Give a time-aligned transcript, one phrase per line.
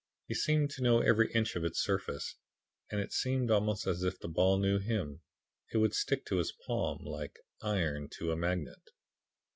[0.27, 2.35] He seemed to know every inch of its surface,
[2.89, 5.21] and it seemed almost as if the ball knew him.
[5.71, 8.81] It would stick to his palm, like iron to a magnet.